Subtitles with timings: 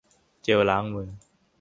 [0.41, 1.09] เจลล้างมือ